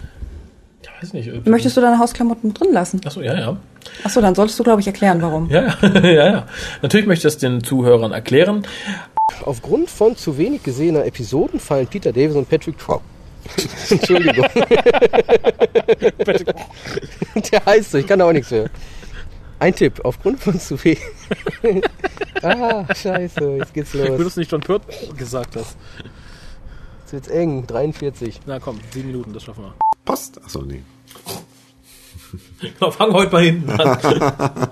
[1.04, 1.46] Weiß nicht.
[1.46, 2.98] Möchtest du deine Hausklamotten drin lassen?
[3.04, 3.56] Achso, ja, ja.
[4.04, 5.50] Achso, dann solltest du, glaube ich, erklären, warum.
[5.50, 6.46] Ja, ja, ja, ja.
[6.80, 8.66] Natürlich möchte ich das den Zuhörern erklären.
[9.44, 13.02] Aufgrund von zu wenig gesehener Episoden fallen Peter Davis und Patrick Trout.
[13.90, 14.46] Entschuldigung.
[17.52, 18.70] Der heißt so, ich kann da auch nichts hören.
[19.58, 21.02] Ein Tipp, aufgrund von zu wenig.
[22.42, 24.24] ah, scheiße, jetzt geht's Gut, los.
[24.24, 24.82] dass du nicht John Pert
[25.18, 25.76] gesagt hast.
[27.02, 28.40] Jetzt wird's eng, 43.
[28.46, 29.74] Na komm, sieben Minuten, das schaffen wir.
[30.04, 30.40] Post?
[30.42, 30.82] Achso, nee.
[32.60, 33.98] Genau, fangen wir heute mal hinten an.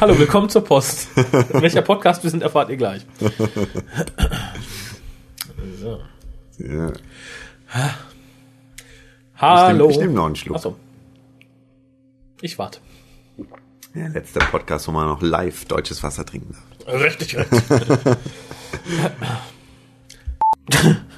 [0.00, 1.08] Hallo, willkommen zur Post.
[1.52, 3.06] Welcher Podcast wir sind, erfahrt ihr gleich.
[5.80, 6.00] So.
[6.58, 6.92] Ja.
[9.36, 9.90] Hallo.
[9.90, 10.56] Ich nehme noch einen Schluck.
[10.56, 10.76] Achso.
[12.40, 12.80] Ich warte.
[13.94, 17.00] Ja, letzter Podcast, wo man noch live deutsches Wasser trinken darf.
[17.00, 17.62] Richtig, richtig.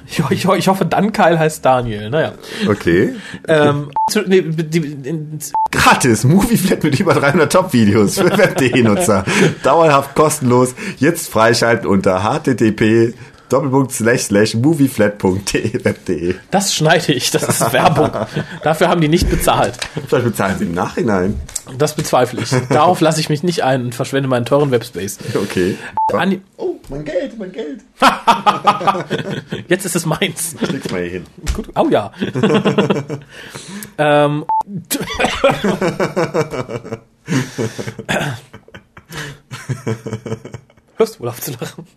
[0.07, 2.09] ich, ich, ho- ich hoffe, Dankeil heißt Daniel.
[2.09, 2.33] Naja.
[2.67, 3.15] Okay.
[3.47, 5.39] Ähm, zu, nee, die, in,
[5.71, 9.23] Gratis, Movieflat mit über 300 Top-Videos für Web.de-Nutzer.
[9.63, 10.75] Dauerhaft kostenlos.
[10.97, 13.13] Jetzt freischalten unter http
[13.51, 16.35] Doppelpunkt slash slash movieflat.de.
[16.51, 18.09] Das schneide ich, das ist Werbung.
[18.63, 19.77] Dafür haben die nicht bezahlt.
[20.07, 21.39] Vielleicht bezahlen sie im Nachhinein.
[21.77, 22.49] Das bezweifle ich.
[22.69, 25.17] Darauf lasse ich mich nicht ein und verschwende meinen teuren Webspace.
[25.35, 25.77] Okay.
[26.13, 27.81] Anni Oh, mein Geld, mein Geld.
[29.67, 30.55] Jetzt ist es meins.
[30.61, 31.25] Ich leg's mal hier hin.
[31.53, 31.69] Gut.
[31.75, 32.11] Oh ja.
[33.97, 34.45] ähm,
[40.97, 41.87] Hörst du wohl auf zu lachen?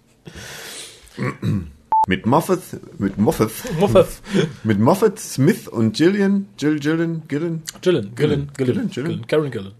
[2.06, 2.58] Mit Moffat,
[2.98, 4.20] mit Moffat, Muffef.
[4.64, 7.62] mit Moffat, Smith und Gillian, Jill, Gillian, Gillian.
[7.80, 8.90] Gillen, Gillen, Gillen.
[8.90, 9.72] Gillen, Karen Gillen.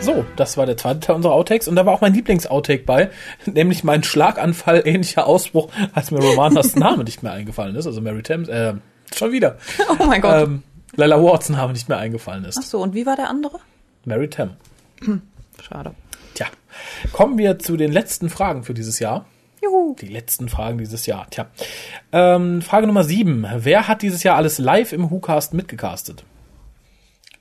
[0.00, 3.10] So, das war der zweite Teil unserer Outtakes und da war auch mein Lieblings-Outtake bei,
[3.46, 8.22] nämlich mein Schlaganfall ähnlicher Ausbruch, als mir Romanas Name nicht mehr eingefallen ist, also Mary
[8.22, 8.74] Thames, äh,
[9.14, 9.58] schon wieder.
[10.00, 10.42] Oh mein Gott.
[10.42, 10.62] Ähm,
[10.96, 12.58] Lila Watson Name nicht mehr eingefallen ist.
[12.58, 13.58] Ach so, und wie war der andere?
[14.04, 14.56] Mary Tam.
[15.62, 15.94] Schade.
[17.12, 19.26] Kommen wir zu den letzten Fragen für dieses Jahr.
[19.62, 19.96] Juhu.
[20.00, 21.28] Die letzten Fragen dieses Jahr.
[21.30, 21.46] Tja.
[22.12, 23.46] Ähm, Frage Nummer sieben.
[23.56, 26.24] Wer hat dieses Jahr alles live im WhoCast mitgecastet?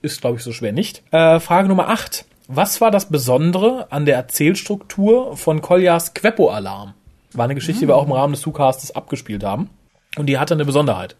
[0.01, 1.03] Ist, glaube ich, so schwer nicht.
[1.11, 2.25] Äh, Frage Nummer acht.
[2.47, 6.93] Was war das Besondere an der Erzählstruktur von Koljas Queppo-Alarm?
[7.33, 9.69] War eine Geschichte, die wir auch im Rahmen des WhoCastes abgespielt haben.
[10.15, 11.15] Und die hatte eine Besonderheit.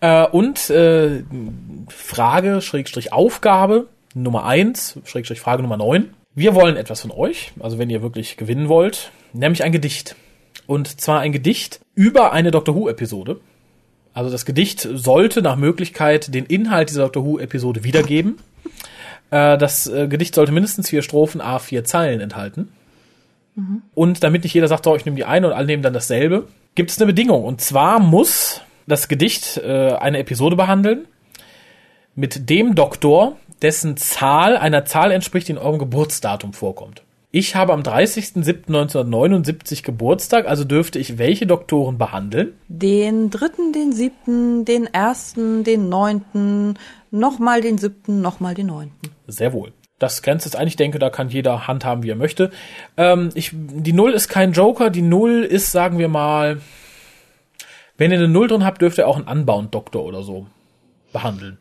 [0.00, 1.24] Äh, und äh,
[1.88, 7.78] Frage, Schrägstrich Aufgabe Nummer eins Schrägstrich Frage Nummer neun Wir wollen etwas von euch, also
[7.78, 10.16] wenn ihr wirklich gewinnen wollt, nämlich ein Gedicht.
[10.66, 13.40] Und zwar ein Gedicht über eine Doctor Who-Episode.
[14.14, 18.38] Also das Gedicht sollte nach Möglichkeit den Inhalt dieser Doctor Who-Episode wiedergeben.
[19.32, 22.72] Äh, das äh, Gedicht sollte mindestens vier Strophen, a vier Zeilen enthalten.
[23.94, 26.46] Und damit nicht jeder sagt, so, ich nehme die eine und alle nehmen dann dasselbe,
[26.74, 27.44] gibt es eine Bedingung.
[27.44, 31.06] Und zwar muss das Gedicht äh, eine Episode behandeln
[32.14, 37.02] mit dem Doktor, dessen Zahl einer Zahl entspricht, die in eurem Geburtsdatum vorkommt.
[37.32, 42.54] Ich habe am 30.07.1979 Geburtstag, also dürfte ich welche Doktoren behandeln?
[42.66, 46.76] Den dritten, den siebten, den ersten, den neunten,
[47.12, 49.10] nochmal den siebten, nochmal den neunten.
[49.28, 49.72] Sehr wohl.
[50.00, 50.66] Das grenzt jetzt ein.
[50.66, 52.50] Ich denke, da kann jeder handhaben, wie er möchte.
[52.96, 54.90] Ähm, ich, die Null ist kein Joker.
[54.90, 56.60] Die Null ist, sagen wir mal,
[57.96, 60.46] wenn ihr eine Null drin habt, dürft ihr auch einen Unbound-Doktor oder so
[61.12, 61.58] behandeln.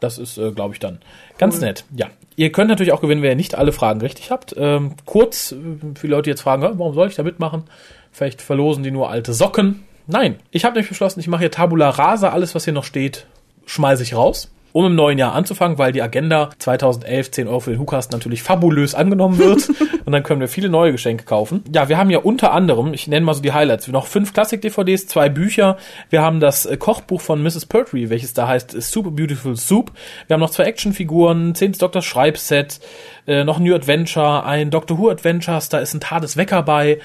[0.00, 0.98] Das ist, äh, glaube ich, dann
[1.38, 1.84] ganz nett.
[1.94, 2.08] Ja.
[2.36, 4.54] Ihr könnt natürlich auch gewinnen, wenn ihr nicht alle Fragen richtig habt.
[4.56, 5.56] Ähm, kurz, äh,
[5.94, 7.64] für die Leute, jetzt fragen, "Hä, warum soll ich da mitmachen?
[8.12, 9.84] Vielleicht verlosen die nur alte Socken.
[10.06, 13.26] Nein, ich habe nämlich beschlossen, ich mache hier Tabula Rasa, alles, was hier noch steht,
[13.66, 14.50] schmeiße ich raus.
[14.72, 18.42] Um im neuen Jahr anzufangen, weil die Agenda 2011 10 Euro für den Hukast natürlich
[18.42, 19.68] fabulös angenommen wird.
[20.04, 21.64] und dann können wir viele neue Geschenke kaufen.
[21.74, 25.06] Ja, wir haben ja unter anderem, ich nenne mal so die Highlights, noch fünf Klassik-DVDs,
[25.06, 25.76] zwei Bücher.
[26.08, 27.66] Wir haben das äh, Kochbuch von Mrs.
[27.66, 29.92] Pertwee, welches da heißt äh, Super Beautiful Soup.
[30.26, 32.02] Wir haben noch zwei Actionfiguren, 10 Dr.
[32.02, 32.80] Schreibset,
[33.26, 36.98] äh, noch ein New Adventure, ein Doctor Who Adventures, da ist ein Tades Wecker bei.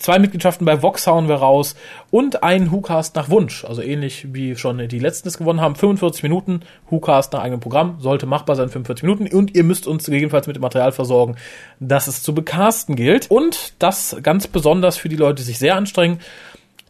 [0.00, 1.76] Zwei Mitgliedschaften bei Vox hauen wir raus
[2.10, 3.66] und ein WhoCast nach Wunsch.
[3.66, 5.74] Also ähnlich wie schon die letzten es gewonnen haben.
[5.74, 8.00] 45 Minuten WhoCast nach eigenem Programm.
[8.00, 9.36] Sollte machbar sein, 45 Minuten.
[9.36, 11.36] Und ihr müsst uns gegebenenfalls mit dem Material versorgen,
[11.80, 13.30] dass es zu becasten gilt.
[13.30, 16.20] Und das ganz besonders für die Leute, die sich sehr anstrengen.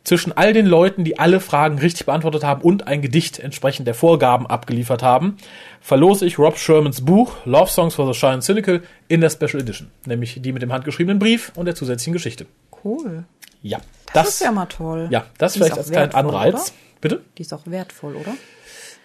[0.05, 3.95] Zwischen all den Leuten, die alle Fragen richtig beantwortet haben und ein Gedicht entsprechend der
[3.95, 5.37] Vorgaben abgeliefert haben,
[5.81, 9.61] verlose ich Rob Shermans Buch Love Songs for the Shy and Cynical in der Special
[9.61, 9.91] Edition.
[10.07, 12.47] Nämlich die mit dem handgeschriebenen Brief und der zusätzlichen Geschichte.
[12.85, 13.25] Cool.
[13.63, 13.79] Ja,
[14.13, 15.09] Das, ist ja mal toll.
[15.11, 16.55] ja, das Die vielleicht als kleinen Anreiz.
[16.55, 16.65] Oder?
[17.01, 17.21] Bitte?
[17.39, 18.35] Die ist auch wertvoll, oder?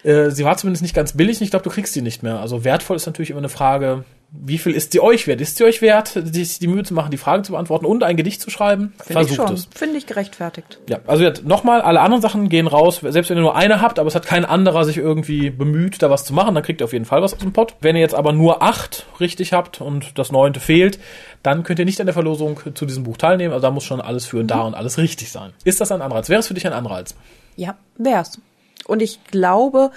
[0.04, 1.42] Äh, sie war zumindest nicht ganz billig.
[1.42, 2.40] Ich glaube, du kriegst die nicht mehr.
[2.40, 4.04] Also wertvoll ist natürlich immer eine Frage,
[4.44, 5.42] wie viel ist sie euch wert?
[5.42, 8.16] Ist sie euch wert, sich die Mühe zu machen, die Fragen zu beantworten und ein
[8.18, 8.94] Gedicht zu schreiben?
[9.04, 9.54] Finde ich schon.
[9.54, 9.68] es.
[9.74, 10.80] Finde ich gerechtfertigt.
[10.90, 13.02] Ja, also jetzt nochmal, alle anderen Sachen gehen raus.
[13.02, 16.10] Selbst wenn ihr nur eine habt, aber es hat kein anderer sich irgendwie bemüht, da
[16.10, 17.76] was zu machen, dann kriegt ihr auf jeden Fall was aus dem Pott.
[17.82, 21.00] Wenn ihr jetzt aber nur acht richtig habt und das neunte fehlt,
[21.44, 23.54] dann könnt ihr nicht an der Verlosung zu diesem Buch teilnehmen.
[23.54, 25.54] Also da muss schon alles für und da und alles richtig sein.
[25.64, 26.30] Ist das ein Anreiz?
[26.30, 27.16] Wäre es für dich ein Anreiz?
[27.56, 28.40] Ja, wär's.
[28.88, 29.92] Und ich glaube,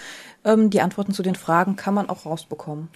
[0.45, 2.89] ähm, die Antworten zu den Fragen kann man auch rausbekommen.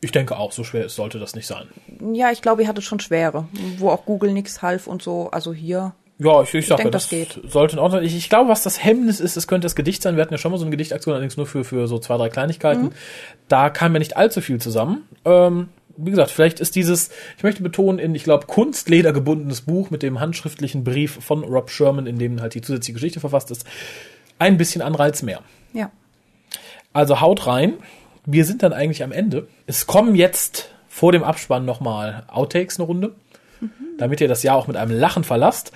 [0.00, 1.66] Ich denke auch, so schwer ist, sollte das nicht sein.
[2.12, 5.30] Ja, ich glaube, ihr hattet schon schwere, wo auch Google nichts half und so.
[5.30, 5.92] Also hier.
[6.18, 7.40] Ja, ich, ich sag denk, ja, das das, geht.
[7.50, 8.02] sollte in Ordnung.
[8.02, 10.16] Ich, ich glaube, was das Hemmnis ist, es könnte das Gedicht sein.
[10.16, 12.28] Wir hatten ja schon mal so eine Gedichtaktion, allerdings nur für, für so zwei, drei
[12.28, 12.84] Kleinigkeiten.
[12.84, 12.92] Mhm.
[13.48, 15.08] Da kam ja nicht allzu viel zusammen.
[15.24, 19.90] Ähm, wie gesagt, vielleicht ist dieses, ich möchte betonen, in, ich glaube, Kunstleder gebundenes Buch
[19.90, 23.66] mit dem handschriftlichen Brief von Rob Sherman, in dem halt die zusätzliche Geschichte verfasst ist,
[24.38, 25.42] ein bisschen Anreiz mehr.
[25.72, 25.90] Ja.
[26.92, 27.74] Also haut rein.
[28.30, 29.46] Wir sind dann eigentlich am Ende.
[29.66, 33.14] Es kommen jetzt vor dem Abspann nochmal Outtakes eine Runde,
[33.96, 35.72] damit ihr das Jahr auch mit einem Lachen verlasst.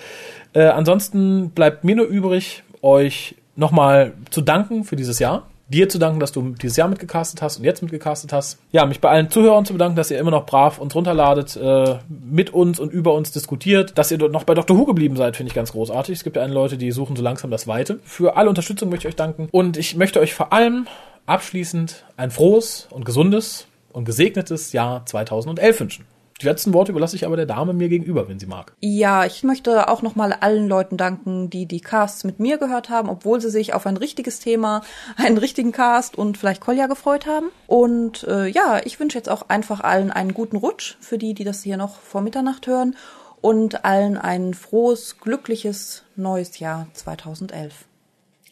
[0.53, 5.47] Äh, ansonsten bleibt mir nur übrig, euch nochmal zu danken für dieses Jahr.
[5.69, 8.59] dir zu danken, dass du dieses Jahr mitgecastet hast und jetzt mitgecastet hast.
[8.71, 11.97] Ja, mich bei allen Zuhörern zu bedanken, dass ihr immer noch brav uns runterladet, äh,
[12.11, 13.97] mit uns und über uns diskutiert.
[13.97, 14.77] Dass ihr dort noch bei Dr.
[14.77, 16.19] Who geblieben seid, finde ich ganz großartig.
[16.19, 18.01] Es gibt ja einen Leute, die suchen so langsam das Weite.
[18.05, 19.49] Für alle Unterstützung möchte ich euch danken.
[19.51, 20.87] Und ich möchte euch vor allem
[21.27, 26.07] abschließend ein frohes und gesundes und gesegnetes Jahr 2011 wünschen.
[26.43, 28.75] Die letzten Worte überlasse ich aber der Dame mir gegenüber, wenn sie mag.
[28.81, 33.09] Ja, ich möchte auch nochmal allen Leuten danken, die die Casts mit mir gehört haben,
[33.09, 34.83] obwohl sie sich auf ein richtiges Thema,
[35.17, 37.47] einen richtigen Cast und vielleicht Kolja gefreut haben.
[37.69, 41.45] Und äh, ja, ich wünsche jetzt auch einfach allen einen guten Rutsch für die, die
[41.45, 42.97] das hier noch vor Mitternacht hören
[43.41, 47.85] und allen ein frohes, glückliches neues Jahr 2011.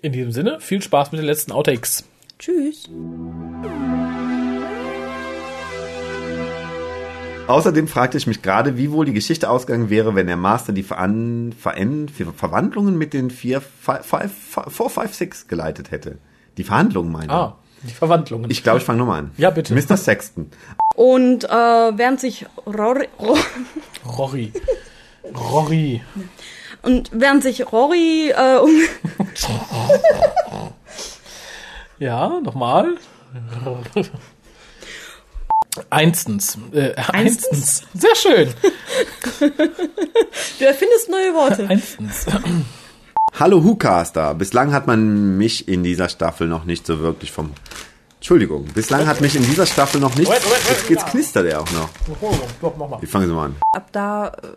[0.00, 2.04] In diesem Sinne, viel Spaß mit den letzten Outtakes.
[2.40, 2.88] Tschüss.
[7.46, 10.83] Außerdem fragte ich mich gerade, wie wohl die Geschichte ausgegangen wäre, wenn der Master die
[10.83, 16.16] Veran Veran Ver Verwandlungen mit den 4, 5, 6 geleitet hätte.
[16.57, 17.33] Die Verhandlungen meine ich.
[17.33, 18.50] Ah, die Verwandlungen.
[18.50, 19.31] Ich glaube, ich fange nochmal an.
[19.37, 19.74] Ja, bitte.
[19.74, 19.98] Mr.
[19.98, 20.50] Sexton.
[20.94, 23.37] Und äh, während sich Rory, Ro
[24.16, 24.53] Rory.
[25.35, 26.00] Rory.
[26.83, 28.70] und während sich Rory äh, um
[32.00, 32.96] Ja, nochmal.
[35.90, 36.56] Einstens.
[36.72, 37.82] Äh, einstens.
[37.92, 38.48] Sehr schön.
[40.58, 41.68] du erfindest neue Worte.
[41.68, 42.24] Einstens.
[43.38, 44.34] Hallo Hucaster.
[44.34, 47.52] Bislang hat man mich in dieser Staffel noch nicht so wirklich vom...
[48.14, 48.64] Entschuldigung.
[48.64, 50.30] Bislang hat mich in dieser Staffel noch nicht...
[50.30, 51.90] Jetzt, jetzt knistert er auch noch.
[52.62, 52.98] Doch, mach mal.
[53.02, 53.56] Ich fange so mal an.
[53.74, 54.48] Ab da äh,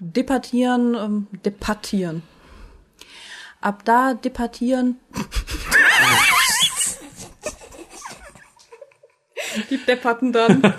[0.00, 2.22] debattieren, ähm, debattieren.
[3.62, 4.98] Ab da debattieren.
[9.70, 10.62] Die Depperten dann.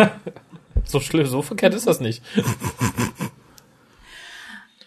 [0.88, 2.22] So schlimm, so verkehrt ist das nicht.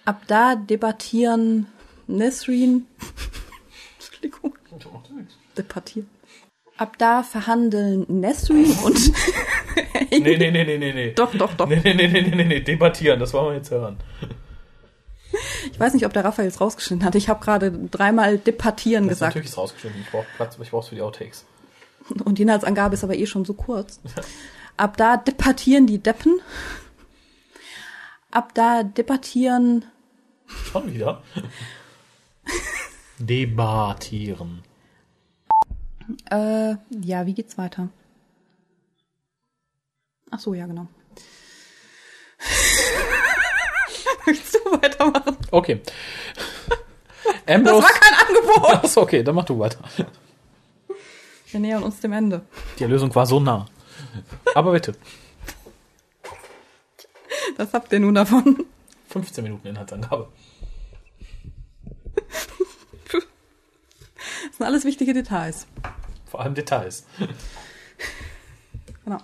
[0.05, 1.67] Ab da debattieren
[2.07, 2.87] Nesrin.
[3.99, 4.55] Entschuldigung.
[5.57, 6.09] Debattieren.
[6.77, 9.13] Ab da verhandeln Nesrin und.
[10.11, 11.11] Nee, nee, nee, nee, nee, nee.
[11.13, 11.69] Doch, doch, doch.
[11.69, 12.61] Nee, nee, nee, nee, nee, nee, nee.
[12.61, 13.97] Debattieren, das wollen wir jetzt hören.
[15.73, 17.15] Ich weiß nicht, ob der Raphael es rausgeschnitten hat.
[17.17, 19.35] Ich habe gerade dreimal debattieren Das ist gesagt.
[19.35, 20.01] natürlich rausgeschnitten.
[20.01, 21.45] Ich brauche Platz, ich brauch's für die Outtakes.
[22.25, 24.01] Und die Inhaltsangabe ist aber eh schon so kurz.
[24.77, 26.41] Ab da debattieren die Deppen.
[28.31, 29.85] Ab da debattieren.
[30.47, 31.23] Schon wieder.
[33.19, 34.63] Debattieren.
[36.31, 37.89] Äh, ja, wie geht's weiter?
[40.31, 40.87] Ach so, ja, genau.
[44.27, 45.37] Möchtest du weitermachen?
[45.51, 45.81] Okay.
[47.25, 47.83] Das Ambrose.
[47.83, 48.85] war kein Angebot.
[48.85, 49.81] Achso, okay, dann mach du weiter.
[51.51, 52.43] Wir nähern uns dem Ende.
[52.79, 53.67] Die Erlösung war so nah.
[54.55, 54.95] Aber bitte.
[57.57, 58.67] Das habt ihr nun davon.
[59.09, 60.29] 15 Minuten Inhaltsangabe.
[63.11, 65.67] Das sind alles wichtige Details.
[66.27, 67.05] Vor allem Details.
[69.05, 69.19] Genau.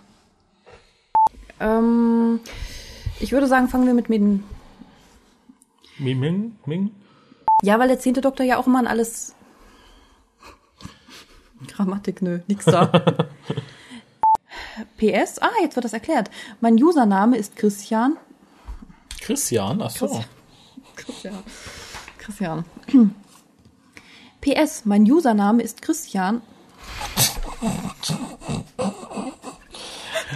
[1.60, 2.40] Ähm,
[3.20, 4.44] ich würde sagen, fangen wir mit Meden.
[5.98, 6.90] Ming, Ming, Ming.
[7.62, 9.34] Ja, weil der zehnte Doktor ja auch immer an alles.
[11.66, 12.86] Grammatik, nö, nix da.
[14.96, 16.30] PS, ah, jetzt wird das erklärt.
[16.60, 18.16] Mein Username ist Christian.
[19.20, 20.24] Christian, achso.
[20.96, 21.38] Christian.
[22.18, 22.64] Christian.
[24.40, 26.42] PS, mein Username ist Christian.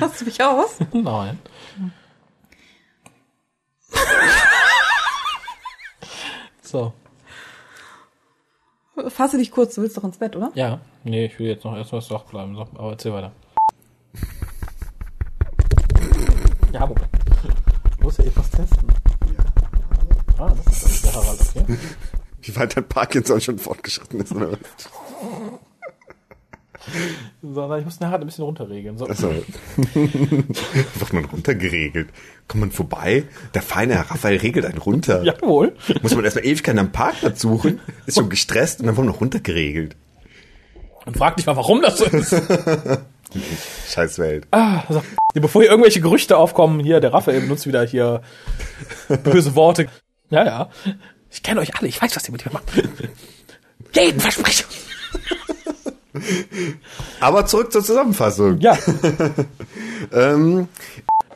[0.00, 0.78] Hast du mich aus?
[0.92, 1.38] Nein.
[6.62, 6.92] So,
[9.08, 10.50] Fasse dich kurz, du willst doch ins Bett, oder?
[10.54, 10.80] ja.
[11.04, 12.54] Nee, ich will jetzt noch erstmal wach bleiben.
[12.56, 13.32] So, aber erzähl weiter.
[16.72, 17.08] Ja, Moment.
[17.92, 18.88] Ich muss ja etwas testen.
[20.38, 21.78] Ah, das ist der Harald, okay.
[22.42, 24.32] Wie weit dein Parkinson schon fortgeschritten ist.
[24.32, 24.50] Oder?
[27.42, 27.54] Was?
[27.54, 28.98] So, na, ich muss nachher ein bisschen runterregeln.
[28.98, 29.06] So.
[29.06, 29.30] Also,
[29.94, 32.08] wird man runtergeregelt?
[32.46, 33.24] Kommt man vorbei?
[33.54, 35.22] Der feine Herr Raphael regelt einen runter.
[35.22, 35.76] Jawohl.
[36.02, 39.20] Muss man erstmal Ewigkeiten am Parkplatz suchen, ist schon gestresst und dann wird man noch
[39.20, 39.96] runtergeregelt.
[41.04, 42.34] Und frag dich mal, warum das so ist.
[43.88, 44.46] Scheiß Welt.
[44.50, 45.02] Ah, so.
[45.34, 48.22] Bevor hier irgendwelche Gerüchte aufkommen, hier, der Raphael benutzt wieder hier
[49.22, 49.88] böse Worte.
[50.30, 50.70] Ja, ja.
[51.30, 52.64] Ich kenne euch alle, ich weiß, was ihr mit mir macht.
[53.94, 54.66] Jeden Versprechen.
[57.20, 58.60] Aber zurück zur Zusammenfassung.
[58.60, 58.76] Ja.
[60.12, 60.68] Ähm,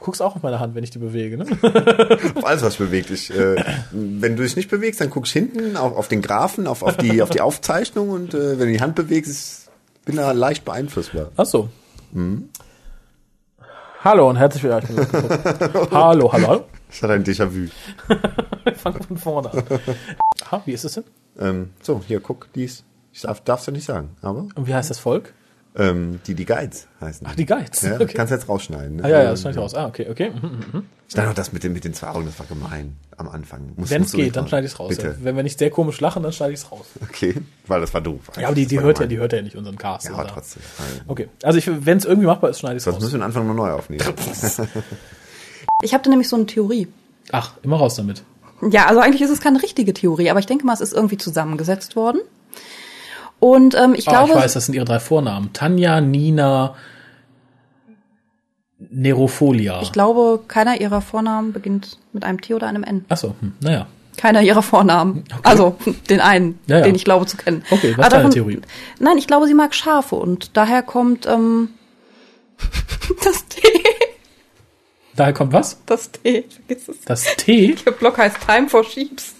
[0.00, 1.46] Guckst auch auf meine Hand, wenn ich die bewege, ne?
[2.34, 3.30] auf alles, was bewegt dich.
[3.30, 3.56] Äh,
[3.90, 6.96] wenn du dich nicht bewegst, dann guckst du hinten auf, auf den Graphen, auf, auf,
[6.96, 9.70] die, auf die Aufzeichnung und äh, wenn du die Hand bewegst, ist,
[10.04, 11.30] bin da leicht beeinflussbar.
[11.36, 11.68] Ach so.
[14.02, 15.06] Hallo und herzlich willkommen.
[15.90, 16.64] hallo, hallo, hallo.
[16.90, 17.68] Ich hatte ein Déjà-vu.
[18.64, 19.64] Wir fangen von vorne an.
[20.46, 21.04] Aha, wie ist es denn?
[21.38, 22.84] Ähm, so, hier, guck, dies.
[23.12, 25.34] Ich darf, darfst du nicht sagen, aber Und wie heißt das Volk?
[25.74, 27.26] ähm, die, die Guides heißen.
[27.30, 27.80] Ach, die Guides.
[27.82, 28.12] Ja, Okay.
[28.14, 28.96] Kannst du jetzt rausschneiden.
[28.96, 29.04] Ne?
[29.04, 29.74] Ah, ja, ja, das schneide ich raus.
[29.74, 30.30] Ah, okay, okay.
[30.30, 30.86] Mhm, mhm.
[31.08, 33.72] Ich dachte noch, das mit den, mit den zwei Augen, das war gemein am Anfang.
[33.76, 34.90] Muss, Wenn es geht, dann schneide ich es raus.
[34.90, 35.16] Bitte.
[35.22, 36.86] Wenn wir nicht sehr komisch lachen, dann schneide ich es raus.
[37.02, 38.20] Okay, weil das war doof.
[38.38, 40.06] Ja, aber die, die hört ja, die hört ja nicht unseren Cast.
[40.06, 40.20] Ja, oder?
[40.20, 40.62] aber trotzdem.
[40.78, 43.02] Also, Okay, also wenn es irgendwie machbar ist, schneide ich es Sonst raus.
[43.04, 44.04] müssen wir den Anfang noch neu aufnehmen.
[45.84, 46.88] Ich habe da nämlich so eine Theorie.
[47.32, 48.22] Ach, immer raus damit.
[48.70, 51.18] Ja, also eigentlich ist es keine richtige Theorie, aber ich denke mal, es ist irgendwie
[51.18, 52.20] zusammengesetzt worden.
[53.42, 55.52] Und ähm, ich Ah, glaube, ich weiß, das sind ihre drei Vornamen.
[55.52, 56.76] Tanja, Nina,
[58.78, 59.80] Nerofolia.
[59.82, 63.04] ich glaube, keiner ihrer Vornamen beginnt mit einem T oder einem N.
[63.08, 63.88] Achso, hm, naja.
[64.16, 65.24] Keiner ihrer Vornamen.
[65.42, 65.76] Also
[66.08, 66.84] den einen, Ja, ja.
[66.84, 67.64] den ich glaube zu kennen.
[67.72, 68.60] Okay, was ist deine Theorie?
[69.00, 71.70] Nein, ich glaube, sie mag Schafe und daher kommt ähm,
[73.24, 73.60] das T.
[75.16, 75.78] Daher kommt was?
[75.86, 76.44] Das T.
[76.48, 77.00] Vergiss es.
[77.06, 77.74] Das T.
[77.84, 79.34] Der Block heißt Time for Sheeps.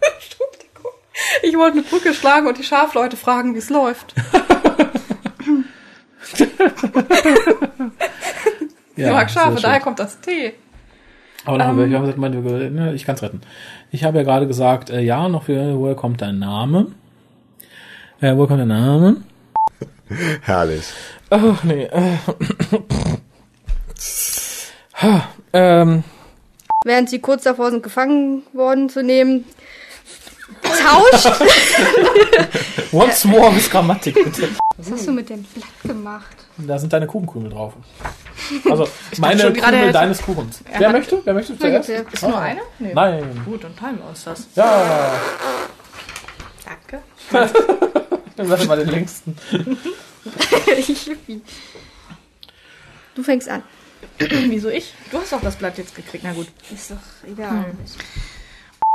[0.00, 0.92] Entschuldigung.
[1.42, 4.14] Ich wollte eine Brücke schlagen und die Schafleute fragen, wie es läuft.
[8.96, 10.54] Ich mag Schafe, daher kommt das T.
[11.44, 12.36] Aber noch, ich, habe gesagt, meine,
[12.70, 13.42] ne, ich kann es retten.
[13.92, 16.92] Ich habe ja gerade gesagt, äh, ja, noch für, woher kommt dein Name?
[18.20, 19.22] Äh, woher kommt dein Name?
[20.40, 20.84] Herrlich.
[21.30, 21.84] Ach, nee.
[21.84, 22.16] Äh,
[25.52, 26.02] ähm,
[26.84, 29.44] Während sie kurz davor sind, gefangen worden zu nehmen,
[30.68, 31.40] tauscht.
[32.92, 34.48] once more with Grammatik, bitte.
[34.76, 36.36] Was hast du mit dem Blatt gemacht?
[36.58, 37.74] Da sind deine Kuchenkrümel drauf.
[38.70, 38.86] Also,
[39.18, 40.60] meine schon Krümel deines Kuchens.
[40.78, 41.20] Wer möchte?
[41.24, 41.88] Wer möchte zuerst?
[41.88, 42.60] Ist nur eine?
[42.78, 42.92] Nee.
[42.94, 43.42] Nein.
[43.44, 44.46] Gut, dann teilen wir uns das.
[44.54, 45.12] Ja.
[46.64, 47.02] Danke.
[48.36, 49.36] Dann sag mal den längsten.
[53.14, 53.62] du fängst an.
[54.18, 54.92] Wieso ich?
[55.10, 56.24] Du hast doch das Blatt jetzt gekriegt.
[56.24, 56.48] Na gut.
[56.72, 57.74] Ist doch egal.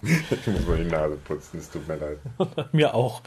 [0.03, 2.17] Ich muss mal die Nase putzen, es tut mir leid.
[2.73, 3.21] Mir auch.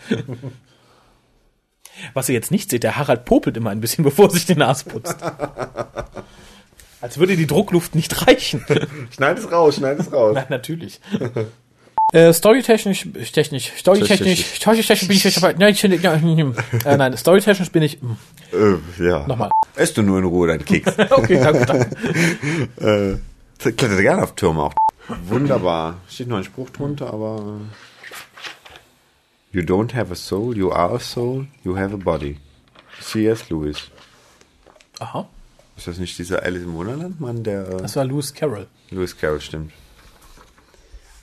[2.13, 4.57] Was ihr jetzt nicht seht, der Harald popelt immer ein bisschen, bevor er sich die
[4.57, 5.17] Nase putzt.
[7.01, 8.65] Als würde die Druckluft nicht reichen.
[9.11, 10.35] Schneid es raus, schneid es raus.
[10.35, 11.01] Nein, natürlich.
[12.13, 15.85] Äh, storytechnisch, technisch, storytechnisch, storytechnisch bin ich, nein, ich,
[16.87, 17.99] äh, nein, storytechnisch bin ich,
[18.53, 19.27] Äh, ja.
[19.27, 19.51] nochmal.
[19.75, 20.93] Ess du nur in Ruhe deinen Keks.
[21.11, 23.19] Okay, danke, danke.
[23.61, 24.75] äh, klettert gerne auf Türme auch.
[25.27, 25.99] Wunderbar.
[26.09, 27.61] Steht noch ein Spruch drunter, aber.
[29.53, 32.39] You don't have a soul, you are a soul, you have a body.
[33.01, 33.51] C.S.
[33.51, 33.91] Lewis.
[34.99, 35.29] Aha,
[35.77, 37.69] Ist das nicht dieser Alice im Wunderland Mann, der.
[37.69, 38.67] Äh, das war Lewis Carroll.
[38.91, 39.73] Lewis Carroll, stimmt.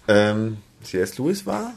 [0.07, 1.17] Ähm, C.S.
[1.17, 1.73] Lewis war?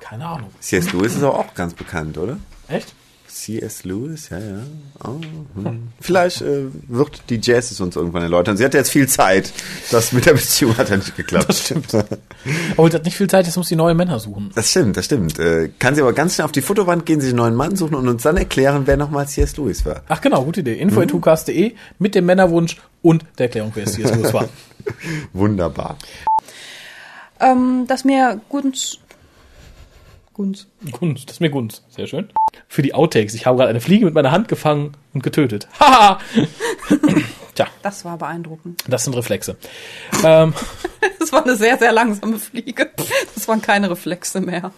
[0.00, 0.50] Keine Ahnung.
[0.60, 0.92] C.S.
[0.92, 2.38] Lewis ist aber auch ganz bekannt, oder?
[2.68, 2.94] Echt?
[3.36, 3.84] C.S.
[3.84, 4.62] Lewis, ja, ja.
[5.04, 5.20] Oh,
[5.54, 5.88] hm.
[6.00, 8.56] Vielleicht äh, wird die Jazz uns irgendwann erläutern.
[8.56, 9.52] Sie hat jetzt viel Zeit.
[9.90, 11.48] Das mit der Beziehung hat ja nicht geklappt.
[11.48, 11.88] Das stimmt.
[12.76, 14.52] Oh, die hat nicht viel Zeit, jetzt muss die neue Männer suchen.
[14.54, 15.36] Das stimmt, das stimmt.
[15.40, 17.96] Äh, kann sie aber ganz schnell auf die Fotowand gehen, sich einen neuen Mann suchen
[17.96, 19.56] und uns dann erklären, wer nochmal C.S.
[19.56, 20.02] Lewis war.
[20.08, 20.74] Ach genau, gute Idee.
[20.74, 24.48] info.tucast.de mit dem Männerwunsch und der Erklärung, wer es hier Lewis war.
[25.32, 25.98] Wunderbar.
[27.40, 28.98] Ähm, dass mir Gunz.
[30.36, 30.66] Gunz.
[30.92, 31.82] Gunst, das ist mir Gunst.
[31.88, 32.30] Sehr schön.
[32.68, 33.32] Für die Outtakes.
[33.32, 35.66] Ich habe gerade eine Fliege mit meiner Hand gefangen und getötet.
[35.80, 36.18] Haha!
[37.54, 38.84] Tja, Das war beeindruckend.
[38.86, 39.56] das sind Reflexe.
[40.22, 40.52] Ähm,
[41.18, 42.90] Das war eine sehr, sehr langsame Fliege.
[43.34, 44.72] Das waren keine Reflexe mehr.